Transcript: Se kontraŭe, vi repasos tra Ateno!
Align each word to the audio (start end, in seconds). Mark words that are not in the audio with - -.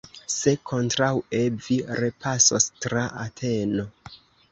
Se 0.35 0.51
kontraŭe, 0.69 1.41
vi 1.65 1.77
repasos 1.99 2.67
tra 2.87 3.05
Ateno! 3.25 3.87